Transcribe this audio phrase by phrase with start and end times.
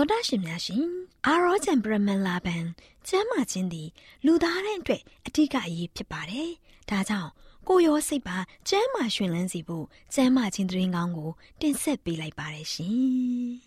[0.00, 0.84] သောဒရှင်များရှင်
[1.26, 2.64] အာရောချံပရမန်လာဘန်
[3.08, 3.88] ကျမ်းမာခြင်းသည်
[4.24, 6.50] လူသားတိုင်းအတွက်အထူးအရေးဖြစ်ပါတယ်။
[6.90, 7.30] ဒါကြောင့်
[7.68, 12.92] ကိုရောစိတ်ပါကျမ်းမာရှင်လန်းစီဖို့ကျမ်းမာခြင်းသတင်းကောင်းကို တင်ဆက်ပေးလိုက်ပါတယ်ရှင်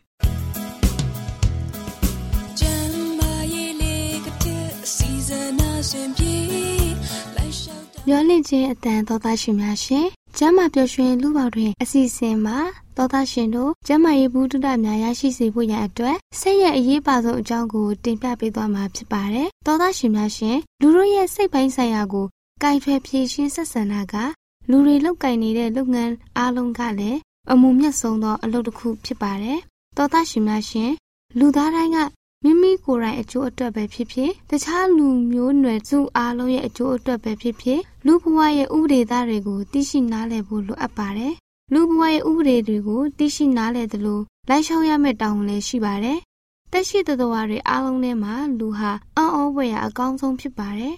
[2.60, 6.36] ။ကျမ်းမာရေးလေးကတဲ့စီဇနာရှင်ပြေ
[7.36, 10.06] လိုက်လျှောက်မျောလင့်ခြင်းအတန်သောသားရှင်များရှင်
[10.38, 12.60] ကျမ်းမာပျော်ရွှင်လူပေါတွင်အစီအစဉ်မှာ
[12.98, 22.26] သောသားရှင်တို့ကျမ်းမာရေးဘူးတုဒများရရှိစေဖို့ရန်အတွက်ဆက်ရအရေးပါဆုံးအကြောင်းကိုတင်ပြပေးသွားမှာဖြစ်ပါတယ်။သောသားရှင်များရှင်လူတို့ရဲ့စိတ်ပိုင်းဆိုင်ရာကို
[22.64, 24.16] ကင်ထွယ်ဖြည့်ရှင်းဆက်ဆံတာက
[24.70, 27.20] လူတွေလောက်ကင်နေတဲ့လုပ်ငန်းအားလုံးကလည်း
[27.52, 29.60] အမှုမြတ်ဆုံးသောအလုပ်တစ်ခုဖြစ်ပါတယ်။
[29.98, 30.92] သောသားရှင်များရှင်
[31.40, 31.98] လူသားတိုင်းက
[32.44, 41.34] မိမိကိုယ်တိုင်အကျိုးအတွက်ပဲဖြစ်ဖြစ်တခြားလူမျိုးနွယ်စုအားလုံးရဲ့အကျိုးအတွက်ပဲဖြစ်ဖြစ်လူဘဝရဲ့ဥပဒေသားတွေကိုသိရှိနားလည်ဖို့လိုအပ်ပါတယ်
[41.74, 44.20] လူဘဝရဲ့ဥပဒေတွေကိုသိရှိနားလည်သလို
[44.50, 46.20] လိုက်ရှောင်ရမယ့်တောင်းလည်းရှိပါတယ်
[46.72, 50.96] တက်ရှိသတ္တဝါတွေအားလုံးထဲမှာလူဟာအံ့ဩဖွယ်ရာအကောင်းဆုံးဖြစ်ပါတယ်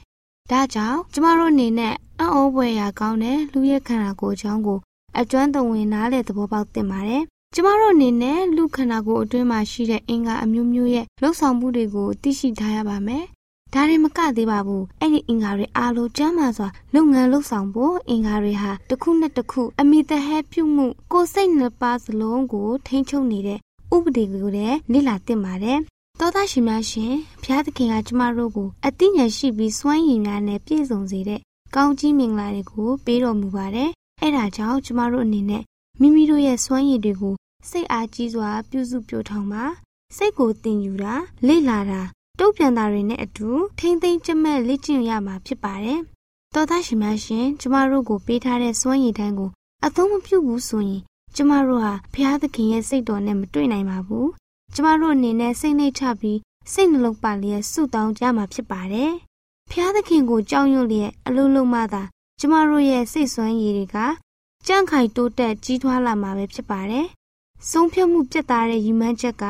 [0.52, 4.80] ဒါကြောင့်ကျမတို့အနေနဲ့အံ့ဩဖွယ်ရာကောင်းတဲ့လူရဲ့ခန္ဓာကိုယ်အကြောင်းကို
[5.20, 13.26] အကျွမ်းတဝင်နားလည်သဘောပေါက်သင့်ပါတယ်ကျမတို့အနေနဲ့လူခန္ဓာကိုယ်အတွင်းမှာရှိတဲ့အင်္ဂါအမျိုးမျိုးရဲ့လှုပ်ဆောင်မှုတွေကိုသိရှိထားရပါမယ်။
[13.76, 23.60] ဒါတွေမကသေးပါဘူး။အဲ့ဒီအင်္ဂါတွေအားလုံးကျမ်းမာစွာလုပ်ငန်းလှုပ်ဆောင်ဖို့အင်္ဂါတွေဟာတစ်ခုနဲ့တစ်ခုအမိတဟဲပြုမှုကိုယ်စိတ်နှစ်ပါးစလုံးကိုထိန်းချုပ်နေတဲ့
[23.96, 25.80] ဥပဒေကိုလည်းလေ့လာသင့်ပါတယ်။
[26.20, 31.40] သောသားရှင်များရှင်ဘုရားသခင်ကကျမတို့ကိုအသိဉာဏ်ရှိပြီးစွမ်းရည်များနဲ့ပြည့်စုံစေတဲ့
[31.76, 33.90] ကောင်းကြီးမင်္ဂလာတွေကိုပေးတော်မူပါတယ်။
[34.22, 35.64] အဲဒါကြောင့်ကျမတို့အနေနဲ့
[36.02, 37.36] မိမိတို့ရဲ့စွမ်းရည်တွေကို
[37.70, 39.64] စိတ်အားကြီးစွာပြုစုပြောထောင်ပါ
[40.16, 41.14] စိတ်ကိုတင်ယူတာ
[41.48, 42.02] လေ့လာတာ
[42.40, 46.00] တုတ်ပြန်တာတွေနဲ့အတူထိမ့်သိမ့်ကြက်မဲ့လေ့ကျင့်ရမှာဖြစ်ပါတယ်
[46.54, 49.50] တော်သားရှင်များရှင်ကျမတို့ကိုပေးထားတဲ့စွမ်းရည်တန်းကို
[49.86, 51.02] အသုံးမပြုဘူးဆိုရင်
[51.36, 54.30] ကျမတို့ဟာဘုရားသခင်ရဲ့စိတ်တော်နဲ့မတွေ့နိုင်ပါဘူး
[54.74, 56.40] ကျမတို့အနေနဲ့စိတ်နှိတ်ချပြီး
[56.72, 59.12] စိတ်နှလုံးပါလျက်ဆုတောင်းကြမှာဖြစ်ပါတယ်
[59.70, 62.04] ဘုရားသခင်ကိုကြောက်ရွံ့လျက်အလုံးလုံးမှသာ
[62.40, 63.98] ကျမတို့ရဲ့စိတ်ဆွမ်းရည်တွေက
[64.68, 67.08] ကြန့်ခိုင်တိုးတက်ကြီးထွားလာမှာပဲဖြစ်ပါတယ်
[67.70, 69.44] ဆုံးဖြတ်မှုပြတ်သားတဲ့ရည်မှန်းချက်က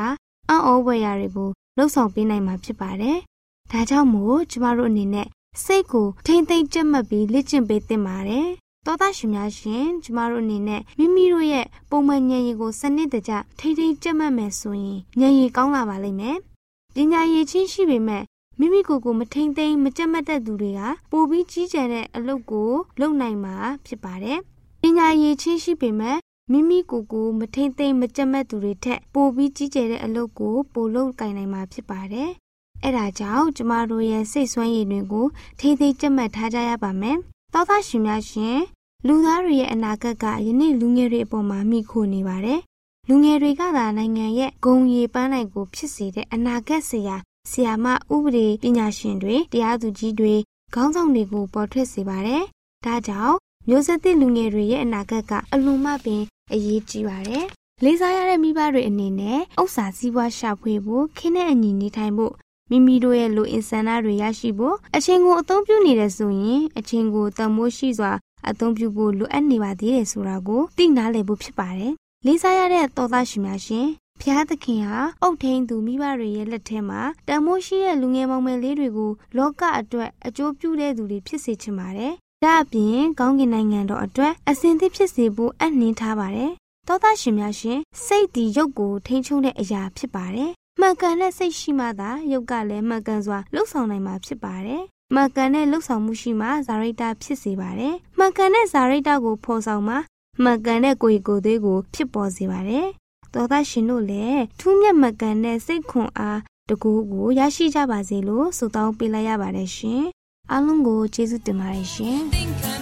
[0.49, 3.17] အံ့ဩဖွယ်ရာတွေကို လှုပ်ဆောင်ပေးနိုင်မှာဖြစ်ပါတယ်။
[3.71, 5.27] ဒါကြောင့်မို့ကျမတို့အနေနဲ့
[5.63, 8.47] စိတ်ကိုထိမ့်သိမ့်ကြက်မှတ်ပြီးလေ့ကျင့်ပေးသင့်ပါတယ်။
[8.85, 16.37] သောသားရှင်များရှင်ကျမတို့အနေနဲ့မိမိတို့ရဲ့ပုံမှန်ဉာဏ်ရည်ကိုစနစ်တကျထိမ့်သိမ့်ကြက်မှတ်မယ်ဆိုရင်ဉာဏ်ရည်ကောင်းလာပါလိမ့်မယ်။
[16.95, 18.23] ပညာရည်ချင်းရှိပေမဲ့
[18.59, 20.81] မိမိကိုယ်ကိုမထိမ့်သိမ့်မကြက်မှတ်တဲ့သူတွေက
[21.11, 23.55] ပိုပြီးကြီးကျယ်တဲ့အလုပ်ကိုလုပ်နိုင်မှာ
[23.85, 24.39] ဖြစ်ပါတယ်။
[24.81, 26.17] ပညာရည်ချင်းရှိပေမဲ့
[26.51, 32.29] မိမိကိုယ်ကိုမထိမ့်သိမ့်မကြက်မက်သူတွေထက်ပိုပြီးကြီးကျယ်တဲ့အလုပ်ကိုပိုလုပ်ကင်နိုင်မှာဖြစ်ပါတယ်။
[32.83, 35.27] အဲဒါကြောင့်ကျမတို့ရဲ့စိတ်ဆွမ်းရည်တွေကို
[35.59, 37.17] ထိမ့်သိမ့်ကြက်မက်ထားကြရပါမယ်။
[37.53, 38.59] သောသားရှင်များရှင်
[39.07, 42.59] လူသားတွေရဲ့အနာဂတ်ကယနေ့လူငယ်တွေအပေါ်မှာမိခိုနေပါတယ်။
[43.07, 47.17] လူငယ်တွေကသာနိုင်ငံရဲ့ဂုံရီပန်းနိုင်ကိုဖြစ်စေတဲ့အနာဂတ်ဆရာ
[47.51, 50.33] ဆရာမဥပဒေပညာရှင်တွေတရားသူကြီးတွေ
[50.73, 52.43] ခေါင်းဆောင်တွေကိုပေါ်ထွက်စေပါတယ်။
[52.85, 53.37] ဒါကြောင့်
[53.69, 57.45] မျိုးဆက်သစ်လူငယ်တွေရဲ့အနာဂတ်ကအလွန်မှပင် အရေးကြီးပါတယ်။
[57.83, 62.33] လေးစားရတဲ့မိဘတွေအနေနဲ့ဥစ္စာစည်းဝါးရှာဖွေဖို့ခင်းတဲ့အညီနေထိုင်ဖို့
[62.69, 68.11] မိမိတို့ရဲ့လူအင်ဆန္ဒတွေရရှိဖို့အချိန်ကိုအသုံးပြုနေတယ်ဆိုရင်အချိန်ကိုတန်မိုးရှိစွာ
[68.49, 71.93] အသုံးပြုဖို့လိုအပ်နေပါသေးတယ်ဆိုတာကိုသိနာလည်ဖို့ဖြစ်ပါတယ်။
[72.25, 73.87] လေးစားရတဲ့သောသားရှင်များရှင်
[74.21, 86.51] ဖျားသခင်ဟာအုတ်ထိန်သူမိဘတွေရဲ့လက်ထဲမှာတန်မိုးရှိတဲ့လူငယ်မောင်မယ်လေးတွေကိုလောကအတွက်အကျိုးပြုတဲ့သူတွေဖြစ်စေချင်ပါတယ်။ ဒါအပြင်ကောင်းကင်နိုင်ငံတော်အတွက်အစဉ်သစ်ဖြစ်စေဖို့အနှင်းထားပါတယ်။
[86.87, 94.81] သောသားရှင်များရှင်စိတ်ဒီရုပ်ကိုထိန်းချုပ်တဲ့အရာဖြစ်ပါတယ်။မှန်ကန်တဲ့စိတ်ရှိမှသာရုပ်ကလည်းမှန်ကန်စွာလှုပ်ဆောင်နိုင်မှာဖြစ်ပါတယ်။
[95.13, 99.95] မှန်ကန်တဲ့လှုပ်ဆောင်မှုရှိမှဇာရိတာဖြစ်စေပါတယ်။မှန်ကန်တဲ့ဇာရိတာကိုဖော်ဆောင်မှ
[100.43, 102.87] မှန်ကန်တဲ့ကိုယ်ကိုယ်သေးကိုဖြစ်ပေါ်စေပါတယ်။
[103.33, 106.39] သောသားရှင်တို့လည်းထူးမြတ်မှန်ကန်တဲ့စိတ်ခွန်အား
[106.69, 110.03] တကူကိုရရှိကြပါစေလို့ဆုတောင်းပေးလိုက်ရပါတယ်ရှင်။
[110.51, 112.21] အားလုံးကိုကျေးဇူးတင်ပါတယ်ရှင်။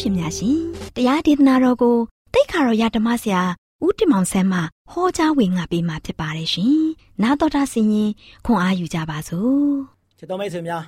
[0.00, 0.58] ရှင်များရှင်
[0.96, 1.96] တရားဒေသနာတော်ကို
[2.34, 3.42] တိတ်ခါတော်ရဓမ္မဆရာ
[3.84, 6.78] ဦးတင်မောင်ဆန်းမှဟောကြားဝင်ငါပေးมาဖြစ်ပါတယ်ရှင်။
[7.22, 8.10] နာတော်တာဆင်ရင်
[8.46, 9.68] ခွန်အားယူကြပါစို့။
[10.18, 10.82] ချစ်တော်မိတ်ဆွေများ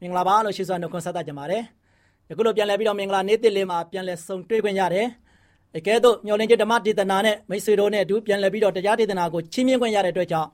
[0.00, 1.62] မင်္ဂလာပါလို့ရှိစွာနှုတ်ခွန်းဆက်သကြပါတယ်။
[2.28, 5.06] ယခုလိုပြန်လည်ပြီးတော့မင်္ဂလာနေ့တစ်လေးမှာပြန်လည်ဆုံတွေ့ခွင့်ရတယ်။
[5.76, 10.48] အကဲတော့မျော်လင့်ချက်ဓမ္မဒေသနာနဲ့မိတ်ဆွေတို့နဲ့အတူပြန်လည်ပြီးတော့တရားဒေသနာကိုချီးမြှင့်ခွင့်ရတဲ့အတွက်ကြောင့်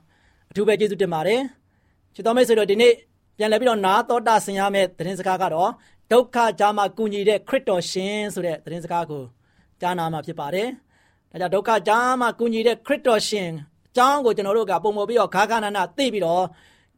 [0.51, 1.39] အထူးပဲကျေးဇူးတင်ပါတယ်။
[2.15, 2.93] ချစ်တော်မိတ်ဆွေတို့ဒီနေ့
[3.37, 5.69] ပြန်လည်ပြီးတော့နာတော်တာဆင်ရမယ့်သတင်းစကားကတော့
[6.11, 9.23] ဒုက္ခကြားမှာကူညီတဲ့ခရစ်တော်ရှင်ဆိုတဲ့သတင်းစကားကို
[9.81, 10.67] ကြားနာမှာဖြစ်ပါတယ်။
[11.31, 13.49] ဒါကြောင့်ဒုက္ခကြားမှာကူညီတဲ့ခရစ်တော်ရှင်
[13.87, 16.43] အကြောင်းကိုကျွန်တော်တို့ကပုံမပြီးတော့ခါခါနာနာသိပြီးတော့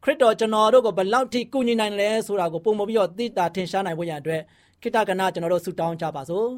[0.04, 4.42] ခရစ်တော်ကျွန်တော်တို့ကိုဘယ်လောက်ထိကူညီနိုင်လဲဆိုတာကိုပုံမပြီးတော့သိတာထင်ရှားနိုင်ဖို့ရန်အတွက်
[4.82, 6.48] ခိတ္တကနာကျွန်တော်တို့ဆုတောင်းကြပါစို့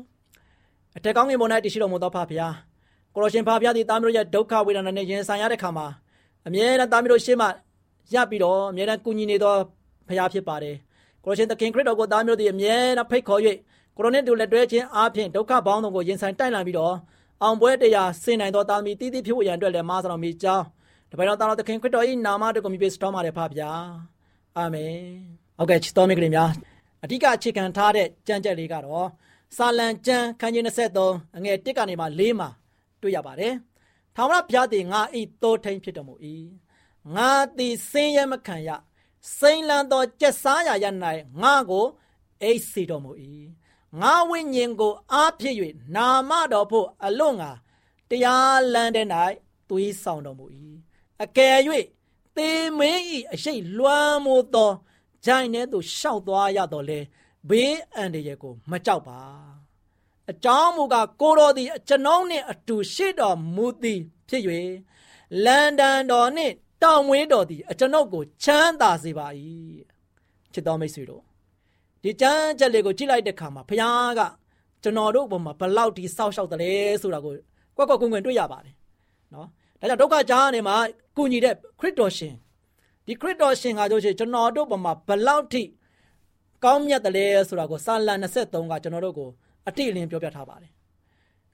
[0.97, 2.55] ။အထက်ကောင်းကင်ဘုံ၌တရှိတော်မူသောဖဖျား
[3.15, 5.87] ကိုရရှင်ဖဖျားသည်တာမီးတို့ရဲ့ဒုက္ခဝေဒနာနဲ့ရင်ဆိုင်ရတဲ့ခါမှာ
[6.47, 7.49] အမြဲတမ်းတာမီးတို့ရှေ့မှာ
[8.15, 9.55] ရပ်ပြီးတော့အမြဲတမ်းကူညီနေသော
[10.07, 10.77] ဖဖျားဖြစ်ပါတယ်။
[11.25, 13.41] ကိုရရှင်သခင်ခရစ်တော်ကိုသားမျိုးတို့အမြဲတမ်းဖိတ်ခေါ်၍
[13.97, 16.95] ကိုရိုနစ်တို့လက်တွဲခြင်းအားဖြင့်ဒုက္ခပေါင်းစုံကိုရင်ဆိုင်တိုက်လာပြီးတော့
[17.43, 20.65] အောင်ပွဲတရားဆင်နိုင်သောသားမီတည်တည်ဖြစ်ဖို့ရန်အတွက်လည်းမားဆောင်မိကြောင်း
[21.11, 23.71] တပည့်တော်သားတော်သခင်ခရစ်တော်၏နာမတော်ကိုမြည်ပေးစတော်မှာလည်းဖပါဗျာ
[24.57, 24.95] အာမင်
[25.59, 26.51] ဟုတ်ကဲ့ချစ်တော်မိတ်ကလေးများ
[27.05, 29.09] အဓိကအခြေခံထားတဲ့ကြံကြက်လေးကတော့
[29.57, 30.65] စာလံကျမ်းခန်းကြီး
[31.01, 32.49] 23အငယ်1ကနေမှ4မှာ
[33.03, 33.55] တွေ့ရပါတယ်
[34.17, 36.15] ထာဝရဘုရားသည်ငါဤတိုးထိန်ဖြစ်တော်မူ၏
[37.17, 38.71] ငါသည်စင်းရဲမခံရ
[39.39, 40.87] စိန်လန်းသောကြက်စားရာရ၌
[41.43, 41.87] ငါကို
[42.43, 43.13] အိတ်စီတော်မူ၏
[44.01, 45.57] ငါဝိညာဉ်ကိုအားဖြစ်၍
[45.95, 47.51] နာမတော်ဖို့အလို့ငါ
[48.09, 49.07] တရားလန်းတဲ့၌
[49.69, 50.47] သွေးဆောင်တော်မူ၏
[51.23, 51.59] အကယ်၍
[52.37, 54.73] သေမင်း၏အရှိတ်လွှမ်းမိုးသော
[55.27, 57.01] ဂျိုင်းထဲသို့ရှောက်သွားရတော်လဲ
[57.49, 59.21] ဘေးအန္တရာယ်ကိုမကြောက်ပါ
[60.31, 64.43] အကြောင်းမူကားကိုတော်သည်ကျွန်ုပ်နှင့်အတူရှိတော်မူသည်ဖြစ်၍
[65.45, 69.27] လန်ဒန်တော်နှင့် တောင်ဝင်းတော်သည်အကျွန်ုပ်ကိုချမ်းသာစေပါ၏
[70.53, 71.23] ချစ်တော်မိတ်ဆွေတို့
[72.03, 74.21] ဒီကြမ်းကြက်လေးကိုကြည့်လိုက်တဲ့ခါမှာဘုရားက
[74.83, 76.73] ကျွန်တော်တို့ဘုံမှာဘလောက်ဒီစောက်ရှောက်တယ်လဲ
[77.03, 77.33] ဆိုတာကို
[77.77, 78.75] ကွက်ကွက်ကွင်းကွင်းတွေ့ရပါတယ်
[79.35, 79.47] နော်
[79.81, 80.77] ဒါကြောင့်ဒုက္ခကြားနေမှာ
[81.17, 82.35] ကုညီတဲ့ခရစ်တော်ရှင်
[83.07, 85.63] ဒီခရစ်တော်ရှင်ကတို့ရှိကျွန်တော်တို့ဘုံမှာဘလောက်ထိ
[86.65, 89.29] ကောင်းမြတ်တယ်လဲဆိုတာကိုစာလံ23ကကျွန်တော်တို့ကို
[89.69, 90.71] အတိအလင်းပြောပြထားပါတယ်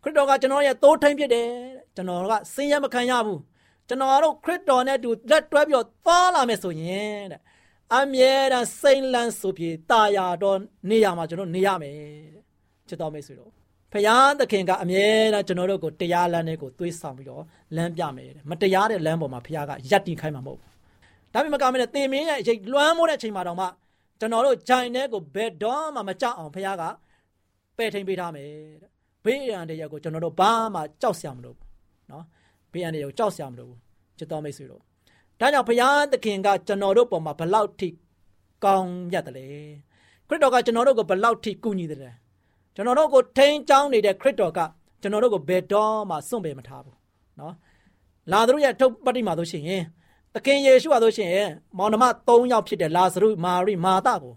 [0.02, 1.48] ခရစ်တော်ကကျွန်တော်ရဲ့သိုးထိန်ဖြစ်တယ်
[1.96, 3.40] ကျွန်တော်ကဆင်းရဲမခံရဘူး
[3.88, 7.40] ကျွန်တော်တို့ခရစ်တော်နဲ့တူလက်တွဲပြီးတော့သွားလာမယ်ဆိုရင်တဲ့
[7.96, 10.58] အမြဲတမ်းစိမ့်လန်းဆိုပြေတာယာတော်
[10.90, 11.96] နေရာမှာကျွန်တော်နေရမယ်
[12.88, 13.50] ချစ်တော်မိတ်ဆွေတို့
[13.92, 17.42] ဖယားသခင်ကအမြဲတမ်းကျွန်တော်တို့ကိုတရားလမ်းတွေကိုသွေးဆောင်ပြီးတော့
[17.76, 20.70] လမ်းပြမယ်တဲ့မတရားတဲ့လမ်းပေါ်မှာဖယားကယက်တင်ခိုင်းမှာမဟုတ်ဘူး
[21.32, 23.66] ဒါပေမဲ့ကောင်းမင်းတဲ့တင်မင်းရဲ့အချိန်လွှမ်းမိုးတဲ့အချိန်မှာတော့မှ
[24.20, 26.82] ကျွန်တော်တို့ဂျိုင်တဲ့ကိုဘယ်တော့မှမကြောက်အောင်ဖယားက
[27.76, 28.48] ပယ်ထိန်ပေးထားမယ်
[28.82, 28.90] တဲ့
[29.24, 31.66] ဘေးရန်တရားကိုကျွန်တော်တို့ဘာမှကြောက်စရာမလိုဘူး
[32.12, 32.24] နော်
[32.75, 33.79] ဘေးအန္တရာယ်ကိုကြောက်စရာမလိုဘူး
[34.17, 34.81] ချစ်တော်မိတ်ဆွေတို့
[35.39, 37.89] ဒါကြောင့်ဘုရားသခင်ကကျွန်တော်တို့ပေါ်မှာဘလောက်ထိ
[38.63, 39.47] ကောင်းမြတ်တယ်လဲ
[40.27, 42.11] ခရစ်တော်ကကျွန်တော်တို့ကိုဘလောက်ထိကူညီတယ်လဲ
[42.75, 44.59] ကျွန်တော်တို့ကိုထိန်းချောင်းနေတဲ့ခရစ်တော်က
[45.01, 46.95] ကျွန်တော်တို့ကိုဘယ်တော့မှစွန့်ပယ်မထားဘူး
[47.37, 47.53] เนาะ
[48.31, 49.63] လာသရုရဲ့ထုတ်ပတ္တိမှာဆိုရှင်
[50.33, 51.31] သခင်ယေရှုဟာဆိုရှင်
[51.77, 54.33] မောင်နှမ၃ယောက်ဖြစ်တဲ့လာဇရုမာရိမာသကို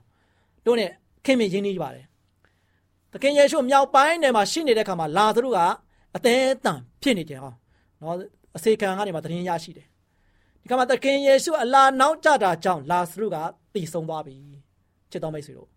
[0.65, 0.91] တို့နဲ့
[1.25, 2.07] ခင်မင်းရင်းနှီးပါတယ်
[3.13, 5.59] သခင်ယေရှုမြောက်ပိုင်းနယ်မှာရှိနေတဲ့ခါမှာလာသရုက
[6.17, 7.53] အသေးအတန်ဖြစ်နေတယ်ဟော
[8.02, 8.16] နော်
[8.56, 9.88] အစေခံကနေမှသတင်းရရှိတယ်
[10.62, 13.38] ဒီကမှာသခင်ယေရှုအလာနောက်ကြတာကြောင့်လာစရုက
[13.74, 14.36] တည်ဆုံသွားပြီ
[15.12, 15.70] ချစ်တော်မိတ်ဆွေတို့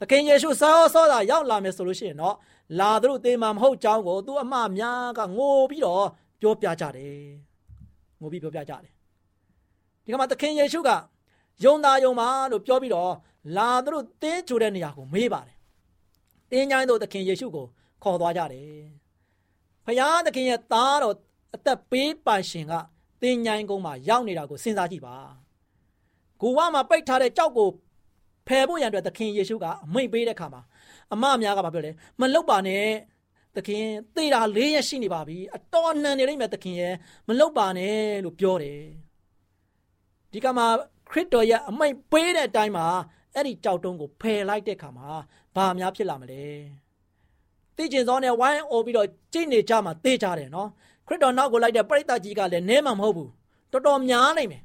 [0.00, 2.36] သခင်ယေရှုစောစောတာရောက်လာမယ်ဆိုလို့ရှိရင်တော့
[2.80, 6.06] လာသူတို့သေမှာမဟုတ်ကြောင်းကိုသူအမများကငိုပြီးတော့
[6.40, 7.20] ပြောပြကြတယ်
[8.20, 8.92] ငိုပြီးပြောပြကြတယ်
[10.04, 10.90] ဒီကမှာသခင်ယေရှုက
[11.64, 13.12] ယုံသားယုံပါလို့ပြောပြီးတော့
[13.56, 15.56] လာသူတို့တင်းချိုတဲ့နေရာကိုမေးပါတယ်
[16.50, 17.66] တင်းញိုင်းတို့သခင်ယေရှုကို
[18.02, 18.82] ခေါ်သွားကြတယ်
[19.86, 21.16] ဖခင်သခင်ရဲ့သားတော်
[21.54, 22.72] အသက်ပေးပိုင်ရှင်က
[23.22, 25.16] သင်ញိုင်းကုန်းမှာရောက်နေတာကိုစဉ်းစားကြည့်ပါ။
[26.40, 27.68] ကိုဝါမှာပိတ်ထားတဲ့ကြောက်ကို
[28.48, 30.62] ဖယ်ဖို့ရန်အတွက်သခင်ယေရှုကအမိန့်ပေးတဲ့ခါမှာ
[31.12, 31.90] အမအများကဘာပြောလဲ
[32.20, 32.84] မလုတ်ပါနဲ့
[33.56, 33.84] သခင်
[34.16, 36.94] သေတာ၄ရက်ရှိနေပါပြီအတော်နှံနေလိမ့်မယ်သခင်ရဲ့
[37.28, 38.80] မလုတ်ပါနဲ့လို့ပြောတယ်။
[40.32, 40.66] ဒီကမှာ
[41.10, 42.86] ခရစ်တော်ရဲ့အမိန့်ပေးတဲ့အတိုင်းမှာ
[43.34, 45.08] အဲ့ဒီကြောက်တုံးကိုဖယ်လိုက်တဲ့ခါမှာ
[45.56, 46.44] ဘာများဖြစ်လာမလဲ။
[47.76, 50.68] သိကျင်စောနဲ့ဝိုင်းအော်ပြီးတော့ကြိတ်နေကြမှာသိကြတယ်နော်။
[51.08, 53.30] ခရစ်တော်နောက်ကိုလိုက်တဲ့ပရိသတ်ကြီးကလည်းနဲမှမဟုတ်ဘူး
[53.72, 54.62] တော်တော်များနိုင်မယ်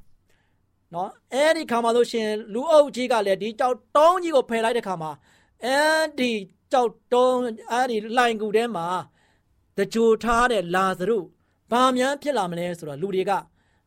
[0.93, 5.11] နော်အဲ့ဒီခါမှာလို့ရှင်လူအုပ်ကြီးကလည်းဒီကြောက်တုံးကြီးကိုဖယ်လိုက်တဲ့ခါမှာ
[5.63, 6.31] အဲ့ဒီ
[6.71, 7.39] ကြောက်တုံး
[7.71, 8.87] အဲ့ဒီလိုင်ကူထဲမှာ
[9.77, 11.17] တကြိုထားတဲ့လာဇရု
[11.71, 13.31] ဘာများဖြစ်လာမလဲဆိုတော့လူတွေက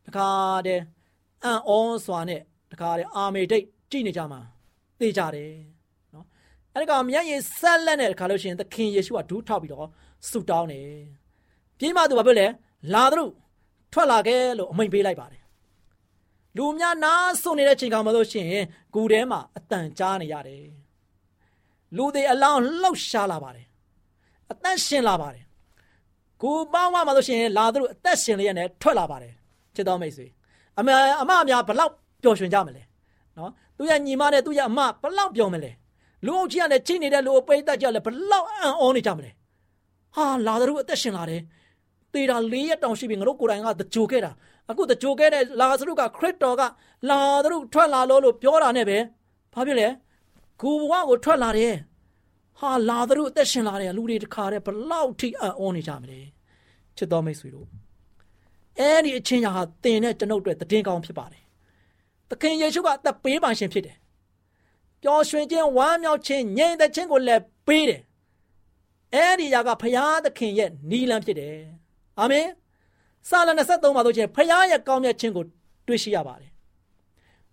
[0.05, 0.29] တခါ
[0.65, 0.83] တည်း
[1.43, 1.71] အံ့ဩ
[2.05, 4.39] စွာနဲ့တခါတည်းအာမေဒိတ်ကြည့်နေကြမှာ
[4.99, 5.53] သိကြတယ်
[6.13, 6.25] နော်
[6.73, 9.87] အဲ့ဒီကောင်မျက်ရည်ဆက်လက်နဲ့တခါလို့ရှင်သခင်ယေရှုကဒူးထောက်ပြီးတော့
[10.29, 10.87] ဆူတောင်းတယ်
[11.79, 12.47] ပြေးမှသူဘာဖြစ်လဲ
[12.93, 13.31] လာတို့
[13.93, 15.41] ထွက်လာခဲ့လို့အမိန်ပေးလိုက်ပါတယ်
[16.57, 20.63] လူများနားဆွနေတဲ့ချိန်ကောင်မလို့ရှိရင်ဂူထဲမှာအတန်ကြားနေရတယ်
[21.95, 23.65] လူတွေအလောင်းလှုပ်ရှားလာပါတယ်
[24.51, 25.43] အသက်ရှင်လာပါတယ်
[26.41, 29.33] ကိုပေါင်းမှမလို့ရှိရင်လာသူတို့အသက်ရှင်လျက်နဲ့ထွက်လာပါတယ်
[29.75, 30.27] ချစ်တော်မိတ်ဆွေ
[30.79, 30.89] အမ
[31.21, 31.93] အမအများဘလောက်
[32.23, 32.83] ပျော်ရွှင်ကြမလဲ
[33.37, 35.71] နော်သူရဲ့ညီမနဲ့သူရဲ့အမဘလောက်ပျော်မလဲ
[36.25, 39.31] လူအုပ်ကြီးကလည်းချိန်နေတဲ့လူအပိတ်တက်ကြလည်းဘလောက်အံ့ဩနေကြမလဲ
[40.15, 41.41] ဟာလာသူတို့အသက်ရှင်လာတယ်
[42.17, 44.31] တေတာ၄ရက်တောင်ရှိပြီငါတို့ကိုယ်တိုင်ကတကြိုခဲ့တာ
[44.69, 46.61] အခုတကြိုခဲ့တဲ့လာသရုကခရစ်တော်က
[47.09, 48.97] လာသရုထွက်လာလို့လို့ပြောတာနဲ့ပဲ
[49.53, 49.87] ဘာဖြစ်လဲ
[50.61, 51.75] ကိုဘဝကိုထွက်လာတယ်
[52.59, 56.19] ဟာလာသရုအသက်ရှင်လာတယ်လူတွေတခါတည်းဘလောက်ထိအံ့ဩနေကြမလဲ
[56.97, 57.67] ချစ်တော်မိတ်ဆွေတို့
[58.79, 61.43] အဲ့ဒီအချင်းရာဟာတင်တဲ့ကျွန်ုပ်တို့တည်င်းကောင်းဖြစ်ပါတယ်
[62.29, 63.97] သခင်ယေရှုကအသက်ပေးပါရှင်ဖြစ်တယ်
[65.01, 68.01] ပျော်ရွှင်ခြင်းဝမ်းမြောက်ခြင်းငြိမ်သက်ခြင်းကိုလည်းပေးတယ်
[69.13, 71.57] အဲ့ဒီရာကဖရာသခင်ရဲ့နီလန်းဖြစ်တယ်
[72.19, 72.47] အာမင်
[73.29, 75.45] စာလ23မှာဆိုချင်းဖရာရဲ့ကောင်းမြတ်ခြင်းကို
[75.87, 76.51] တွေ့ရှိရပါတယ်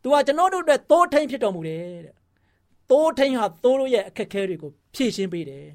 [0.03, 2.15] သူကကျွန်တော်တို့အတွက်သိုးထိန်ဖြစ်တော်မူတယ်တဲ့
[2.91, 5.67] သိုးထိန်ဟာသိုးတို့ရဲ့အခက်အခဲတွေကိုဖြည့်ရှင်းပေးတယ်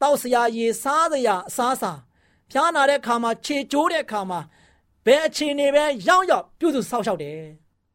[0.00, 2.00] တောက်စရာရေစားစရာအစားစား
[2.50, 4.40] ဖျားနာတဲ့ခါမှာခြေကျိုးတဲ့ခါမှာ
[5.06, 7.40] ဘယ်အခြေအနေပဲရောက်ရောက်ပြုစုဆောက်ရှောက်တယ်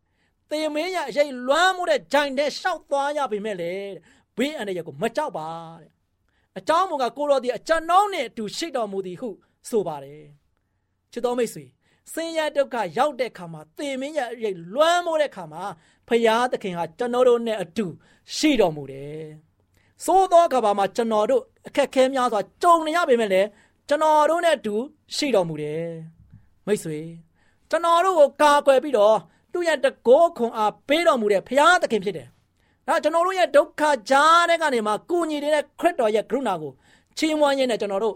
[0.49, 3.73] ။သေမင်းရအရေးလွမ်းမှုတဲ့ဂျိုင်တဲ့ရှောက်သွားရပြီမဲ့လေ
[4.37, 5.47] ဘေးအန္တရာယ်ကိုမကြောက်ပါ
[5.81, 5.91] တဲ့
[6.57, 9.29] အကြောင်းမူကကိုတော်ဒီအကျွန်ုံးနဲ့အတူရှိတော်မူသည်ဟု
[9.69, 10.23] ဆိုပါတယ်။
[11.11, 11.65] ချစ်တော်မိတ်ဆွေ
[12.13, 15.63] ဆင်းရဲဒုက္ခရောက်တဲ့ခါမှာသေမင်းရအရေးလွမ်းမှုတဲ့ခါမှာ
[16.07, 17.85] ဖရာသခင်ဟာကျွန်တော်တို့နဲ့အတူ
[18.35, 19.23] ရှိတော်မူတယ်။
[20.05, 23.47] သို့သောကဘာမှာကျွန်တော်တို့အခက်ခဲများစွာကြုံနေရပေမဲ့လည်း
[23.89, 24.75] ကျွန်တော်တို့နဲ့အတူ
[25.15, 25.85] ရှိတော်မူတယ်
[26.65, 26.99] မိတ်ဆွေ
[27.69, 29.17] ကျွန်တော်တို့ကိုကာကွယ်ပြီးတော့
[29.53, 32.27] သူ့ရဲ့တကောခွန်အားပေးတော်မူတဲ့ဘုရားသခင်ဖြစ်တယ်။
[32.87, 36.73] ဒါကျွန်တော်တို့ရဲ့ဒုက္ခကြားတဲ့ကနေမှကုညီနေတဲ့ခရစ်တော်ရဲ့ကရုဏာကို
[37.17, 38.15] ချီးမွမ်းရင်းနဲ့ကျွန်တော်တို့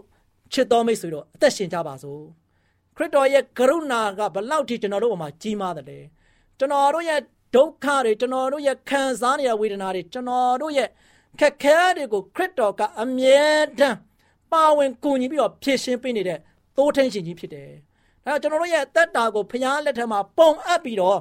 [0.52, 2.22] ချစ်တော်မိတ်ဆွေတို့အသက်ရှင်ကြပါစို့။
[2.96, 5.98] ခရစ်တော်ရဲ့ကရုဏာကဘလောက်ထိကျွန်တော်တို့အမှာကြီးမားတယ်လဲ။
[6.58, 7.20] ကျွန်တော်တို့ရဲ့
[7.54, 10.88] ဒုက္ခတွေကျွန်တော်တို့ရဲ့ခံစားနေရဝေဒနာတွေကျွန်တော်တို့ရဲ့
[11.40, 13.42] ခက်ခဲတွေကိုခရစ်တော်ကအမြဲ
[13.78, 13.98] တမ်း
[14.52, 16.38] ပါဝင်ကူညီပြီးတော့ဖြည့်ရှင်းပေးနေတဲ့
[16.76, 17.70] သိုးထင်းရှင်ကြီးဖြစ်တယ်။
[18.26, 21.18] ဒါကျွန်တော်တို့ရဲ့တက်တာကိုဖျားလက်ထက်မှာပုံအပ်ပြီးတော့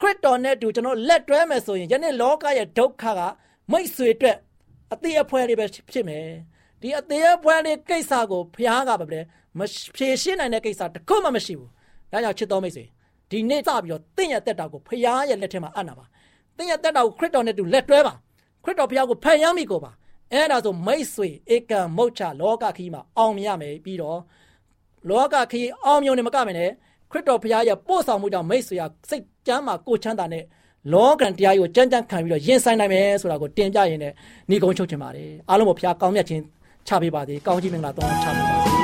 [0.00, 3.20] ခရစ်တော်နဲ့တူကျွန်တော်လက်တွဲမယ်ဆိုရင်ယနေ့လောကရဲ့ဒုက္ခက
[3.72, 4.36] မိတ်ဆွေအတွက်
[4.92, 6.28] အသေးအဖွဲလေးပဲဖြစ်မယ်။
[6.80, 9.20] ဒီအသေးအဖွဲလေးကိစ္စကိုဖျားကပဲ
[9.58, 9.60] မ
[9.96, 11.70] ဖြေရှင်းနိုင်တဲ့ကိစ္စတခုမှမရှိဘူး။
[12.12, 12.84] ဒါကြောင့်ချစ်တော်မိတ်ဆွေ
[13.30, 16.04] ဒီနေ့စပြီးတော့တင့်ရဲ့တက်တာကိုဖျားရဲ့လက်ထဲမှာအပ်နာပါ။
[16.56, 18.14] တင့်ရဲ့တက်တာကိုခရစ်တော်နဲ့တူလက်တွဲပါ။
[18.64, 19.92] ခရစ်တော်ဖျားကိုဖန်ရမ်းမိကိုပါ။
[20.32, 24.20] အဲ့ဒါဆိုမိတ်ဆွေဧကံမုတ်ချလောကခီးမှာအောင်မြင်ရမယ်ပြီးတော့
[25.08, 26.70] လောကခီးအောင်မြင်နေမကမယ်နဲ့
[27.10, 30.44] ခရစ်တော်ဘုရားရဲ့ပို့ဆောင်မှုကြောင့်မိတ်ဆွေဟာစိတ်ကျမ်းမှာကိုချမ်းသာနဲ့
[30.92, 34.12] လောကံတရားကိုကြမ်းကြမ်းခံပြီးတော့ရင်ဆိုင်နိုင်မယ်ဆိုတာကိုတင်ပြရင်းနဲ့
[34.50, 36.42] ဏီကုန်းချုပ်ချင်ပါတယ်အားလုံးကိုဘုရားကောင်းမြတ်ခြင်း
[36.88, 38.75] ချပေးပါသေးကောင်းကြီးမင်္ဂလာတောင်းချပေးပါစေမှာ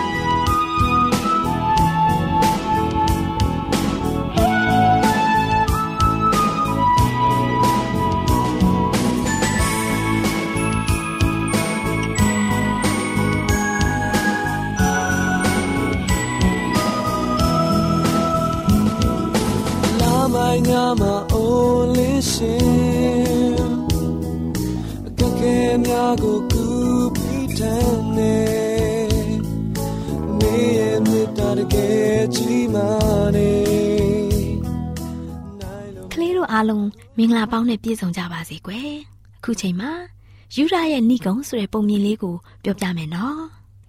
[32.73, 32.91] ကြီးမာ
[33.37, 33.51] နေ
[36.13, 38.93] ကလေးတို့အားလုံးမင်္ဂလာပေါင်းနဲ့ပြည့်စုံကြပါစေကွယ်
[39.39, 39.93] အခုချိန်မှာ
[40.57, 43.41] ယူရရဲ့ဏိကုံဆိုတဲ့ပုံမြင်လေးကိုပြောပြမယ်နော်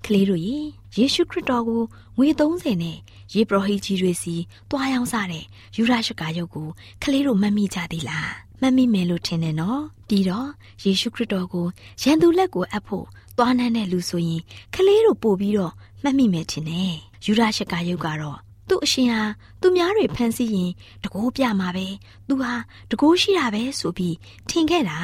[0.05, 0.57] ကလေးတို့ရေ
[0.97, 1.81] ယေရှုခရစ်တော်ကို
[2.17, 2.97] ငွေ30နဲ့
[3.33, 4.35] ယေဘရဟိကြီးတွေစီ
[4.69, 6.67] တွားရောက်စားတဲ့ယူရရှကာယုတ်ကို
[7.03, 10.47] ကလေးတို့မှတ်မိကြသေးလားမှတ်မိမယ်လို့ထင်တယ်နော်ပြီးတော့
[10.83, 11.67] ယေရှုခရစ်တော်ကို
[12.01, 13.05] ရန်သူလက်ကိုအပ်ဖို့
[13.37, 14.41] တွားနှမ်းတဲ့လူဆိုရင်
[14.75, 16.93] ကလေးတို့ပို့ပြီးတော့မှတ်မိမယ်ထင်တယ်
[17.25, 19.21] ယူရရှကာယုတ်ကတော့ သူ့အရှင်ဟာ
[19.61, 20.71] သူများတွေဖန်ဆီးရင်
[21.03, 21.87] တကိုးပြမှာပဲ
[22.27, 22.53] သူဟာ
[22.91, 24.15] တကိုးရှိတာပဲဆိုပြီး
[24.49, 24.99] ထင်ခဲ့တာ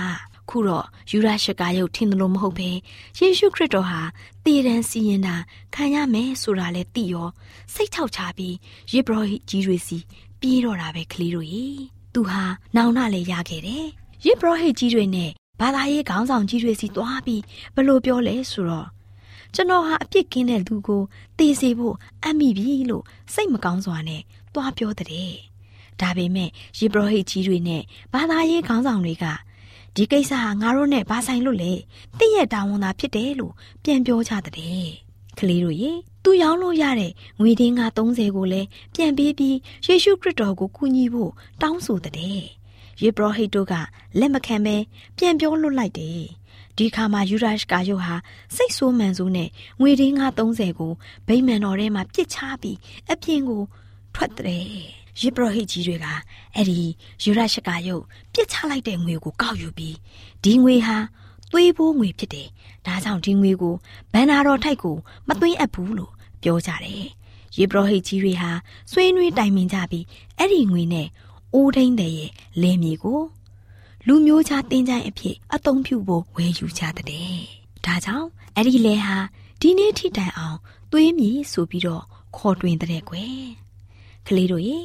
[0.49, 2.69] ခုတော့ယူရရှကာယုတ်ထင်တယ်လို့မဟုတ်ပဲ
[3.19, 4.01] ယေရှုခရစ်တော်ဟာ
[4.43, 5.35] တည်တံစီရင်တာ
[5.75, 7.29] ခံရမယ်ဆိုတာလဲသိရော
[7.73, 8.55] စိတ်ချောက်ချပြီး
[8.91, 9.97] ယေဘရဟိကြီးတွေစီ
[10.39, 11.65] ပြေးတော့တာပဲကလေးတို့ရေ
[12.13, 12.41] သူဟာ
[12.75, 13.85] နောင်နာလဲရခဲ့တယ်
[14.25, 17.41] ယေဘရဟိကြီးတွေနဲ့ဘာသာရေးခေါင်းဆောင်ကြီးတွေစီသွားပြီး
[17.75, 18.87] ဘလို့ပြောလဲဆိုတော့
[19.55, 21.01] ကျွန်တော်ဟာအပြစ်ကင်းတဲ့လူကို
[21.37, 24.21] တည်စေဖို့အံ့မိပြီလို့စိတ်မကောင်းစွာနဲ့
[24.53, 25.31] သွားပြောတဲ့
[26.01, 27.81] ဒါပေမဲ့ယေဘရဟိကြီးတွေနဲ့
[28.13, 29.25] ဘာသာရေးခေါင်းဆောင်တွေက
[29.95, 31.71] ဒီကိစ္စဟာငါတို့နဲ့ဘာဆိုင်လို့လဲ
[32.17, 34.85] တည့်ရဲ့တာဝန်သာဖြစ်တယ်လို့ပြန်ပြောကြတဲ့
[35.39, 35.91] ကလေးတို့ရေ
[36.23, 41.31] သူရောင်းလို့ရတဲ့ငွေတင်းက30ကိုလည်းပြန်ပေးပြီးယေရှုခရစ်တော်ကိုကူညီဖို့
[41.61, 42.39] တောင်းဆိုတဲ့
[43.01, 43.73] ယေဘရဟိတ်တို့က
[44.19, 44.75] လက်မခံပဲ
[45.17, 46.21] ပြန်ပြောလွတ်လိုက်တယ်
[46.79, 48.15] ဒီခါမှာယူဒရှ်ကာယုဟာ
[48.55, 49.49] စိတ်ဆိုးမှန်ဆိုးနဲ့
[49.81, 50.93] ငွေတင်းက30ကို
[51.27, 52.77] ဗိမာန်တော်ထဲမှာပြစ်ချပြီး
[53.11, 53.61] အပြင်ကို
[54.15, 54.63] ထွက်တဲ့
[55.21, 56.05] ယေဘရဟိကြီးတွေက
[56.55, 56.79] အဲ့ဒီ
[57.23, 59.95] ယူရရှကာယုတ်ပြစ်ချလိုက်တဲ့ငွေကိုကောက်ယူပြီး
[60.43, 60.97] ဒီငွေဟာ
[61.51, 62.47] သွေးပိုးငွေဖြစ်တယ်။
[62.85, 63.75] ဒါကြောင့်ဒီငွေကို
[64.13, 64.95] ဘန္နာတော်ထိုက်ကို
[65.27, 66.11] မသွင်းအပ်ဘူးလို့
[66.43, 67.05] ပြောကြတယ်။
[67.57, 68.51] ယေဘရဟိတ်ကြီးတွေဟာ
[68.91, 70.05] ဆွေးနွေးတိုင်ပင်ကြပြီး
[70.37, 71.07] အဲ့ဒီငွေနဲ့
[71.53, 73.19] အိုးထိန်တဲ့ရဲ့လင်းမြေကို
[74.07, 77.37] လူမျိုးခြားတင်းကြိုင်အဖြစ်အသုံးပြုဖို့ဝယ်ယူကြတဲ့။
[77.85, 79.17] ဒါကြောင့်အဲ့ဒီလဲဟာ
[79.61, 80.57] ဒီနေ့ထိတိုင်အောင်
[80.91, 82.03] သွေးမြေဆိုပြီးတော့
[82.35, 83.43] ခေါ်တွင်တဲ့ကွယ်။
[84.27, 84.79] ကလေးတို့ရေ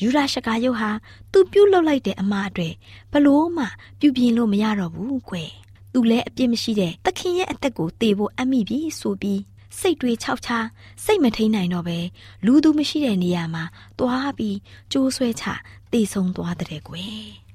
[0.00, 0.90] ယူရာရှကာယုတ်ဟာ
[1.32, 2.74] သူပြုတ်လောက်လိုက်တဲ့အမအတွက်
[3.12, 3.64] ဘလို့မှ
[4.00, 5.50] ပြုပြင်လို့မရတော့ဘူးကွယ်
[5.92, 9.40] သူလည်းအပြစ်မရှိတဲ့သခင်ရဲ့အသက်ကိုတေဖို့အမိပြီဆိုပြီး
[9.78, 10.66] စိတ်တွေခြောက်ခြား
[11.04, 11.98] စိတ်မထိန်နိုင်တော့ပဲ
[12.46, 13.64] လူသူမရှိတဲ့နေရာမှာ
[13.98, 14.56] သွားပြီး
[14.92, 15.44] ကြိုးဆွဲချ
[15.92, 17.45] တေဆုံးသွားတဲ့ကွယ်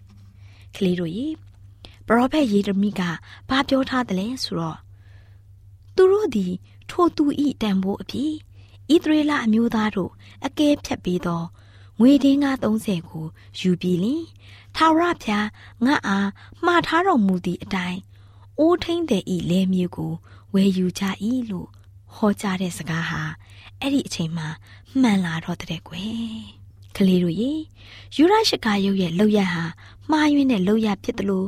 [0.75, 1.27] ကလေးတို့ရေ
[2.07, 3.01] ပရောဖက်ယေရမိက
[3.49, 4.77] ဘာပြောထားတယ်လဲဆိုတော့
[5.95, 6.53] သူတို့သည်
[6.89, 8.33] ထိုသူဤတန်ဖိုးအဖြစ်
[8.91, 10.11] ဣသရေလအမျိုးသားတို့
[10.45, 11.45] အကဲဖြတ်ပြီးတော့
[11.99, 13.25] ငွေတင်းကား30ကို
[13.59, 14.23] ယူပြီးလင်
[14.75, 15.47] ထာဝရဘုရား
[15.85, 16.29] ငါအား
[16.65, 17.99] မှားထားတော်မူသည့်အတိုင်း
[18.59, 20.13] အိုးထိန်တဲ့ဤလဲမျိုးကို
[20.53, 21.03] ဝယ်ယူကြ၏
[21.51, 21.69] လို့
[22.15, 23.21] ဟောကြားတဲ့စကားဟာ
[23.79, 24.47] အဲ့ဒီအချိန်မှာ
[25.01, 26.41] မှန်လာတော့တဲ့ကွယ်
[26.95, 27.51] ကလေးတို့ရေ
[28.15, 29.63] ယူရရှိကာရုပ်ရဲ့လောက်ရဟာ
[30.11, 31.47] မှားယွင်းတဲ့လောက်ရဖြစ်တယ်လို့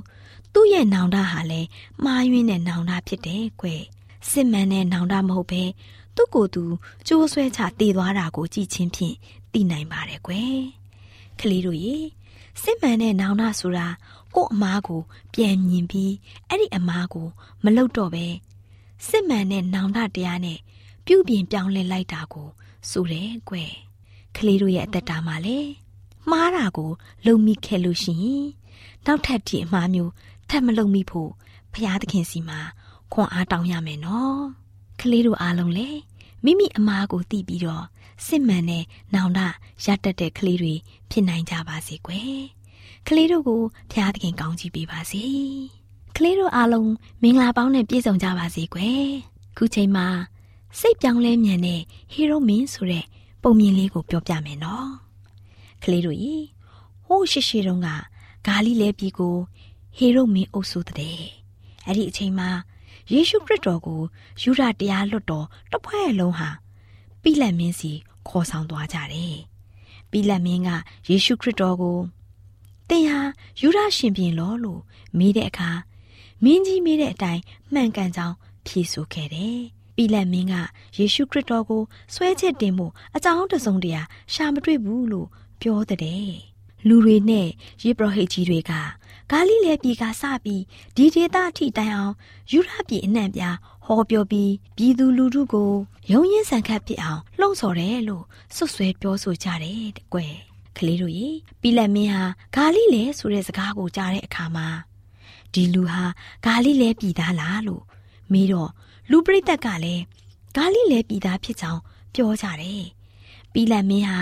[0.53, 1.67] သူ့ရဲ့နောင်တဟာလည်း
[2.03, 3.83] မှားယွင်းတဲ့နောင်တဖြစ်တယ်ကွယ်
[4.29, 5.63] စစ်မှန်တဲ့နောင်တမဟုတ်ပဲ
[6.15, 6.63] သူ့ကိုယ်သူ
[7.07, 9.15] ကြိုးဆွဲချတည်သွားတာကိုကြည့်ချင်းဖြင့်
[9.53, 10.57] သိနိုင်ပါတယ်ကွယ်
[11.39, 11.95] ကလေးတို့ရေ
[12.61, 13.87] စစ်မှန်တဲ့နောင်နာဆိုတာ
[14.35, 15.01] ကို့အမားကို
[15.33, 16.13] ပြန်မြင်ပြီး
[16.47, 17.27] အဲ့ဒီအမားကို
[17.63, 18.25] မလုတော့ပဲ
[19.07, 20.59] စစ်မှန်တဲ့နောင်တတရားနဲ့
[21.05, 22.47] ပြုပြင်ပြောင်းလဲလိုက်တာကို
[22.89, 23.71] ဆိုတယ်ကွယ်
[24.35, 25.57] ကလေးတို့ရဲ့အသက်တာမှာလေ
[26.29, 26.91] မှားတာကို
[27.25, 28.45] လုံမိခဲ့လို့ရှိရင်
[29.05, 30.11] နောက်ထပ်ဒီအမှားမျိုး
[30.49, 31.31] ထပ်မလုံမိဖို့
[31.73, 32.59] ဖရာသခင်စီမှာ
[33.13, 34.39] ခွန်အားတောင်းရမယ်နော်
[34.99, 35.89] ကလေးတို့အားလုံးလေ
[36.43, 37.85] မိမိအမားကိုသိပြီးတော့
[38.25, 38.83] စစ်မှန်တဲ့
[39.13, 39.39] နောင်တ
[39.85, 40.73] ရတတ်တဲ့ကလေးတွေ
[41.09, 42.39] ဖြစ်နိုင်ကြပါစေကွယ်
[43.07, 45.23] ကလေးတို့ကိုဖျားသခင်ကောင်းချီးပေးပါစေ
[46.17, 49.07] ကလေးတို့အားလုံးမင်္ဂလာပေါင်းနဲ့ပြည့်စုံကြပါစေကွယ်
[49.57, 50.07] ခုချိန်မှာ
[50.79, 51.81] စိတ်ပြောင်းလဲမြန်တဲ့
[52.11, 53.05] ဟီရိုမင်းဆိုတဲ့
[53.43, 55.02] ပုံမြင်လေးကိုပြောပြမယ်နော်
[55.83, 56.35] ကလေးတို့ရေ
[57.05, 57.89] ဟိုးရှိရှိတုန်းက
[58.47, 59.35] ဂါလိလဲပြည်ကို
[59.97, 61.19] ဟေရုမင်းအုပ်စုတဲ့
[61.85, 62.49] အဲ့ဒီအချိန်မှာ
[63.11, 64.01] ယေရှုခရစ်တော်ကို
[64.41, 66.49] ယူဒတရားလွတ်တော်တဖွဲ့လုံးဟာ
[67.21, 67.91] ပိလတ်မင်းစီ
[68.27, 69.35] ခေါ်ဆောင်သွားကြတယ်။
[70.11, 70.69] ပိလတ်မင်းက
[71.09, 71.99] ယေရှုခရစ်တော်ကို
[72.89, 73.19] သင်ဟာ
[73.61, 74.81] ယူဒရှင်ပြန်လောလို့
[75.17, 75.69] မေးတဲ့အခါ
[76.43, 77.41] မင်းကြီးမေးတဲ့အတိုင်း
[77.73, 79.57] မှန်ကန်ကြောင်းဖြေဆိုခဲ့တယ်။
[79.95, 80.53] ပိလတ်မင်းက
[80.97, 81.81] ယေရှုခရစ်တော်ကို
[82.13, 84.01] ဆွဲချက်တင်မှုအကြောင်းတစုံတရာ
[84.33, 85.27] ရှာမတွေ့ဘူးလို့
[85.63, 86.31] ပြောတဲ့။
[86.87, 87.47] လူတွေနဲ့
[87.83, 88.71] ယေဘရဟိတ်ကြီးတွေက
[89.31, 90.63] ဂါလိလဲပြည်ကစပြီး
[90.95, 92.13] ဒီဒေသအထိတိုင်အောင်
[92.51, 95.71] ယူရပြည်အနှံ့ပြားဟောပြောပြီးပြည်သူလူထုကို
[96.11, 98.23] ရုံရင်းဆန်ခတ်ဖြစ်အောင်လှုံ့ဆော်တယ်လို့
[98.55, 100.35] စွတ်ဆွဲပြောဆိုကြတယ်တဲ့ကွယ်
[100.77, 101.29] ကလေးတို့ရေ
[101.61, 102.23] ပိလက်မင်းဟာ
[102.55, 104.67] ဂါလိလဲဆိုတဲ့စကားကိုကြားတဲ့အခါမှာ
[105.53, 106.03] ဒီလူဟာ
[106.45, 107.83] ဂါလိလဲပြည်သားလားလို့
[108.31, 108.69] မေးတော့
[109.11, 110.03] လူပရိသတ်ကလည်း
[110.55, 111.81] ဂါလိလဲပြည်သားဖြစ်ကြောင်း
[112.15, 112.83] ပြောကြတယ်
[113.53, 114.19] ပီလတ်မင်းဟာ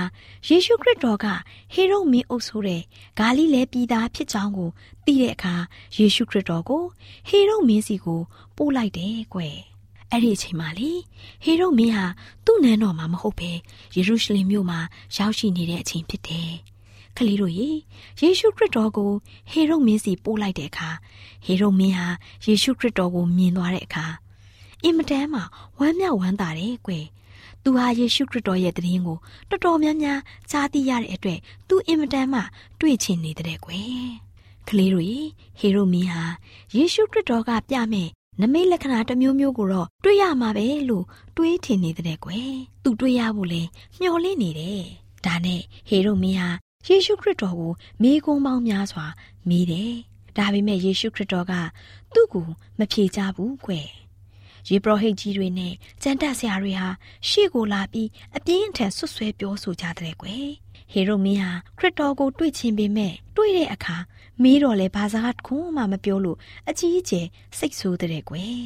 [0.47, 1.25] ယေရှုခရစ်တော်က
[1.73, 2.81] ဟေရုမင်းအုပ်ဆိုတဲ့
[3.19, 4.69] ဂါလိလဲပြည်သားဖြစ်ကြောင်းကို
[5.05, 5.55] သိတဲ့အခါ
[5.97, 6.83] ယေရှုခရစ်တော်ကို
[7.29, 8.21] ဟေရုမင်းစီကို
[8.55, 9.55] ပို့လိုက်တယ်ကွယ်
[10.11, 10.91] အဲ့ဒီအချိန်မှာလေ
[11.43, 12.05] ဟေရုမင်းဟာ
[12.45, 13.51] သူ့နန်းတော်မှာမဟုတ်ဘဲ
[13.95, 14.79] ယေရုရှလင်မြို့မှာ
[15.15, 16.51] ရောက်ရှိနေတဲ့အချိန်ဖြစ်တယ်
[17.17, 17.69] ကလေးတို့ရေ
[18.21, 19.11] ယေရှုခရစ်တော်ကို
[19.51, 20.89] ဟေရုမင်းစီပို့လိုက်တဲ့အခါ
[21.45, 22.07] ဟေရုမင်းဟာ
[22.45, 24.05] ယေရှုခရစ်တော်ကိုမြင်သွားတဲ့အခါ
[24.83, 25.41] အင်မတန်မှ
[25.77, 27.05] ဝမ်းမြောက်ဝမ်းသာတယ်ကွယ်
[27.63, 29.17] သူဟာယေရှုခရစ်တော်ရဲ့တည်င်းကို
[29.49, 30.19] တော်တော်များများ
[30.51, 32.41] ကြားသိရတဲ့အတွက်သူအင်မတန်မှ
[32.79, 34.09] တွေ့ချင်နေတဲ့ကွယ်
[34.67, 35.05] ကလေးတို့
[35.59, 36.23] ဟေရိုမင်းဟာ
[36.75, 38.09] ယေရှုခရစ်တော်ကပြမဲ့
[38.41, 41.05] နမိတ်လက္ခဏာတစ်မျိုးမျိုးကိုတော့တွေ့ရမှာပဲလို့
[41.37, 43.61] တွေးထင်နေတဲ့ကွယ်သူတွေ့ရဖို့လဲ
[43.99, 44.83] မျှော်လင့်နေတယ်
[45.25, 46.49] ဒါနဲ့ဟေရိုမင်းဟာ
[46.87, 49.05] ယေရှုခရစ်တော်ကိုမေးခွန်းပေါင်းများစွာ
[49.49, 49.93] မေးတယ်
[50.37, 51.53] ဒါပေမဲ့ယေရှုခရစ်တော်က
[52.13, 52.47] သူ့ကို
[52.79, 53.87] မဖြေချဘူးကွယ်
[54.69, 56.89] ရေပရောဟိတ်ကြီးတွေနဲ့ကျန်တက်ဆရာတွေဟာ
[57.27, 60.49] ရှေ့ကိုလာပြီးအပြင်းအထန်ဆွဆွဲပြောဆိုကြတဲ့ကွယ်
[60.91, 63.97] ဟေရိုမင်းဟာခရစ်တော်ကိုတွေ့ချင်ပေမဲ့တွေ့တဲ့အခါ
[64.43, 66.37] မေးတော့လဲဘာသာခုမှမပြောလို့
[66.69, 68.63] အကြီးအကျယ်စိတ်ဆိုးတဲ့ကွယ်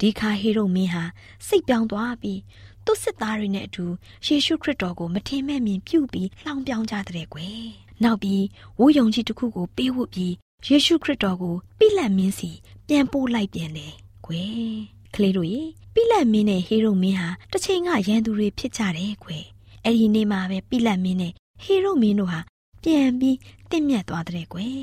[0.00, 1.04] ဒီခါဟေရိုမင်းဟာ
[1.46, 2.40] စိတ်ပြောင်းသွားပြီး
[2.84, 3.84] သူ့စစ်သားတွေနဲ့အတူ
[4.26, 7.62] ယေရှုခရစ်တော်ကိုမထင်မဲ့မြင်ပြုပြီးလှောင်ပြောင်းကြတဲ့ကွယ်
[8.02, 8.44] နောက်ပြီး
[8.78, 10.32] ဝိုးယုံကြီးတစ်ခုကိုပေးဝတ်ပြီး
[10.66, 12.50] ယေရှုခရစ်တော်ကိုပြိလတ်မင်းစီ
[12.88, 13.94] ပြန်ပို့လိုက်ပြန်တယ်
[14.26, 14.76] ကွယ်
[15.14, 15.62] ကလေးတို့ရေ
[15.94, 19.38] ပိလတ်မင်းနဲ့ဟေရုမင်းဟာတစ်ချိန်ကရန်သူတွေဖြစ်ကြတယ်ခွေ
[19.84, 22.40] အဲ့ဒီနေ့မှာပဲပိလတ်မင်းနဲ့ဟေရုမင်းတို့ဟာ
[22.82, 23.36] ပြန်ပြီး
[23.70, 24.82] တင့်မြတ်သွားတဲ့ကွယ်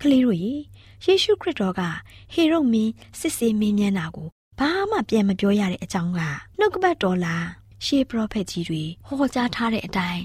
[0.00, 0.52] ကလေးတို့ရေ
[1.04, 1.82] ယေရှုခရစ်တော်က
[2.34, 6.20] ဟေရုမင်းစစ်စေးမင်းမြန်းတာကိုဘာမှပြန်မပြောရတဲ့အကြောင်းက
[6.58, 7.46] နှုတ်ကပတ်တော်လား
[7.84, 10.22] ရှေးပရောဖက်ကြီးတွေဟောကြားထားတဲ့အတိုင်း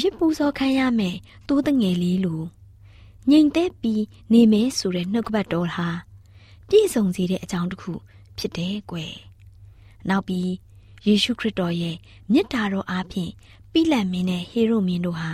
[0.00, 1.16] ရစ်ပူဇော်ခံရမယ်
[1.48, 2.42] တိုးတငယ်လေးလို
[3.30, 5.88] ငြိမ်သက်ပြီးနေမယ်ဆိုတဲ့နှုတ်ကပတ်တော်ဟာ
[6.68, 7.92] ပြည့်စုံစေတဲ့အကြောင်းတစ်ခု
[8.38, 9.14] ဖြစ်တယ်ကွယ်
[10.08, 10.50] နောက်ပြီး
[11.06, 11.96] ယေရှုခရစ်တော်ရဲ့
[12.32, 13.32] မြတ်တာတော်အားဖြင့်
[13.72, 15.28] ပိလတ်မင်းနဲ့ဟေရုမင်းတို့ဟာ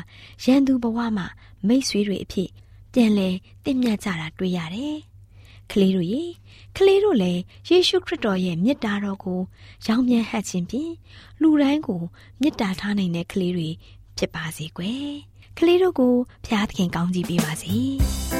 [0.45, 1.27] ရန်သူဘဝမှာ
[1.67, 2.51] မိတ်ဆွေတွေအဖြစ်
[2.93, 3.29] ပြန်လဲ
[3.65, 4.97] တင့်မြတ်ကြတာတွေ့ရတယ်။
[5.71, 6.23] ကလေးတို့ရေ
[6.77, 9.41] ကလေးတို့လည်းယေရှုခရစ်တော်ရဲ့မြတ်တာတော်ကို
[9.87, 10.93] ရောင်းမြန်ဟတ်ခြင်းဖြင့်
[11.41, 12.03] လူတိုင်းကို
[12.41, 13.69] မြတ်တာထားနိုင်တဲ့ကလေးတွေ
[14.19, 15.11] ဖြစ်ပါစေကွယ်။
[15.59, 16.15] ကလေးတို့ကို
[16.47, 17.75] ဖျားသခင်ကောင်းကြီးပေးပါစေ။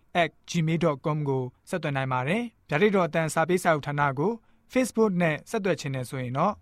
[0.49, 4.31] @gmail.com ကိုဆက်သွင်းနိုင်ပါတယ်။ဗျာဒိတ်တော်အတန်းစာပေးစာဥထာဏာကို
[4.73, 6.53] Facebook နဲ့ဆက်သွယ်ခြင်းနဲ့ဆိုရင်တော့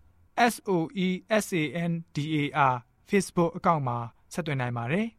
[0.54, 2.74] SOESANDAR
[3.10, 3.98] Facebook အကောင့်မှာ
[4.34, 5.08] ဆက်သွင်းနိုင်ပါတယ်။